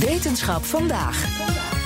[0.00, 1.24] Wetenschap vandaag.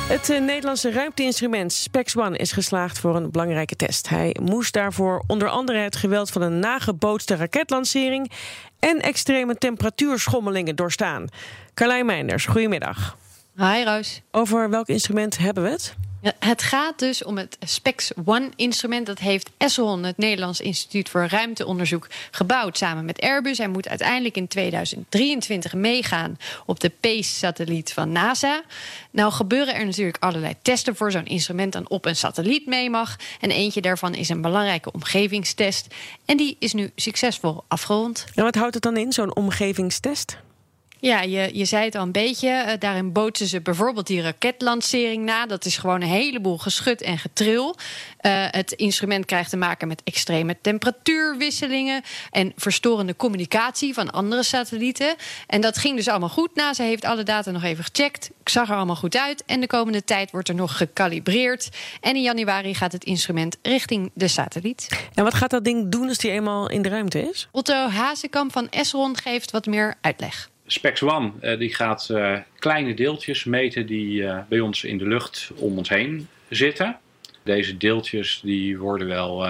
[0.08, 4.08] Het uh, Nederlandse ruimteinstrument Spex One is geslaagd voor een belangrijke test.
[4.08, 8.30] Hij moest daarvoor onder andere het geweld van een nagebootste raketlancering
[8.78, 11.28] en extreme temperatuurschommelingen doorstaan.
[11.74, 13.16] Carlijn Meinders, goedemiddag.
[13.56, 14.22] Hi Roos.
[14.30, 15.94] Over welk instrument hebben we het?
[16.38, 19.06] Het gaat dus om het Spex One-instrument.
[19.06, 23.58] Dat heeft Esselon, het Nederlands Instituut voor Ruimteonderzoek, gebouwd samen met Airbus.
[23.58, 28.62] Hij moet uiteindelijk in 2023 meegaan op de PACE-satelliet van NASA.
[29.10, 33.16] Nou gebeuren er natuurlijk allerlei testen voor zo'n instrument dan op een satelliet mee mag.
[33.40, 35.86] En eentje daarvan is een belangrijke omgevingstest.
[36.24, 38.24] En die is nu succesvol afgerond.
[38.34, 40.36] En wat houdt het dan in, zo'n omgevingstest?
[41.04, 42.48] Ja, je, je zei het al een beetje.
[42.48, 45.46] Uh, daarin bootsen ze bijvoorbeeld die raketlancering na.
[45.46, 47.76] Dat is gewoon een heleboel geschut en getril.
[48.20, 55.14] Uh, het instrument krijgt te maken met extreme temperatuurwisselingen en verstorende communicatie van andere satellieten.
[55.46, 56.54] En dat ging dus allemaal goed.
[56.54, 58.30] NASA heeft alle data nog even gecheckt.
[58.40, 59.44] Ik zag er allemaal goed uit.
[59.46, 61.68] En de komende tijd wordt er nog gecalibreerd.
[62.00, 65.08] En in januari gaat het instrument richting de satelliet.
[65.14, 67.48] En wat gaat dat ding doen als die eenmaal in de ruimte is?
[67.50, 70.52] Otto Hazekamp van Esron geeft wat meer uitleg.
[70.66, 75.06] Spex One uh, die gaat uh, kleine deeltjes meten die uh, bij ons in de
[75.06, 76.98] lucht om ons heen zitten.
[77.42, 79.46] Deze deeltjes die worden wel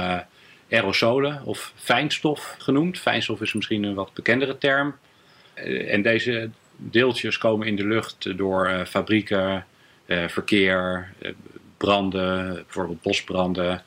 [0.71, 2.99] aerosolen of fijnstof genoemd.
[2.99, 4.95] Fijnstof is misschien een wat bekendere term.
[5.89, 9.67] en deze deeltjes komen in de lucht door fabrieken,
[10.07, 11.13] verkeer,
[11.77, 13.83] branden, bijvoorbeeld bosbranden,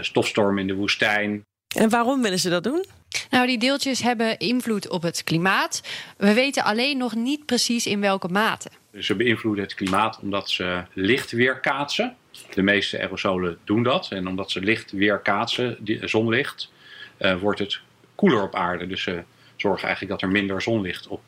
[0.00, 1.44] stofstormen in de woestijn.
[1.76, 2.84] En waarom willen ze dat doen?
[3.30, 5.82] Nou, die deeltjes hebben invloed op het klimaat.
[6.16, 8.70] We weten alleen nog niet precies in welke mate.
[8.98, 12.16] Ze beïnvloeden het klimaat omdat ze licht weerkaatsen.
[12.54, 14.08] De meeste aerosolen doen dat.
[14.10, 16.70] En omdat ze licht weerkaatsen, zonlicht,
[17.18, 17.80] uh, wordt het
[18.14, 18.86] koeler op aarde.
[18.86, 19.22] Dus ze
[19.56, 21.20] zorgen eigenlijk dat er minder zonlicht op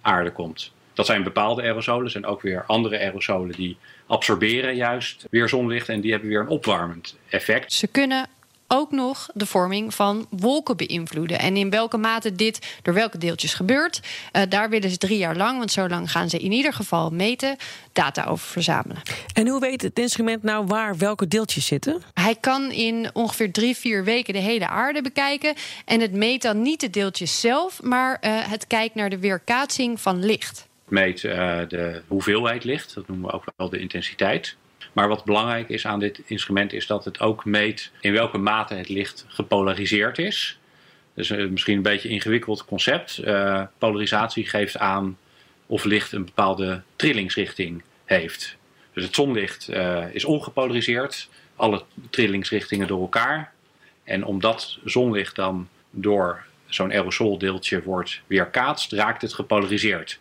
[0.00, 0.72] aarde komt.
[0.92, 2.14] Dat zijn bepaalde aerosolen.
[2.14, 3.76] en ook weer andere aerosolen die
[4.06, 5.88] absorberen juist weer zonlicht.
[5.88, 7.72] En die hebben weer een opwarmend effect.
[7.72, 8.28] Ze kunnen
[8.72, 11.38] ook nog de vorming van wolken beïnvloeden.
[11.38, 14.00] En in welke mate dit door welke deeltjes gebeurt,
[14.32, 17.10] uh, daar willen ze drie jaar lang, want zo lang gaan ze in ieder geval
[17.10, 17.56] meten,
[17.92, 19.02] data over verzamelen.
[19.34, 22.02] En hoe weet het instrument nou waar welke deeltjes zitten?
[22.14, 25.54] Hij kan in ongeveer drie, vier weken de hele aarde bekijken.
[25.84, 30.00] En het meet dan niet de deeltjes zelf, maar uh, het kijkt naar de weerkaatsing
[30.00, 30.68] van licht.
[30.84, 34.56] Het meet uh, de hoeveelheid licht, dat noemen we ook wel de intensiteit.
[34.92, 38.74] Maar wat belangrijk is aan dit instrument is dat het ook meet in welke mate
[38.74, 40.58] het licht gepolariseerd is.
[41.14, 43.20] Dus uh, misschien een beetje een ingewikkeld concept.
[43.24, 45.18] Uh, polarisatie geeft aan
[45.66, 48.56] of licht een bepaalde trillingsrichting heeft.
[48.92, 53.52] Dus het zonlicht uh, is ongepolariseerd, alle trillingsrichtingen door elkaar.
[54.04, 60.18] En omdat zonlicht dan door zo'n aerosoldeeltje wordt weerkaatst, raakt het gepolariseerd.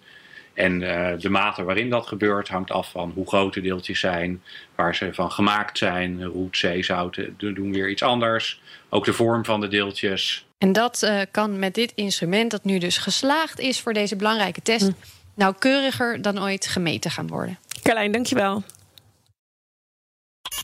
[0.54, 4.42] En uh, de mate waarin dat gebeurt hangt af van hoe groot de deeltjes zijn,
[4.76, 6.24] waar ze van gemaakt zijn.
[6.24, 8.62] Roet, zeezouten doen weer iets anders.
[8.90, 10.46] Ook de vorm van de deeltjes.
[10.58, 14.62] En dat uh, kan met dit instrument, dat nu dus geslaagd is voor deze belangrijke
[14.62, 14.94] test, hm.
[15.34, 17.58] nauwkeuriger dan ooit gemeten gaan worden.
[17.84, 18.64] Carlijn, dankjewel.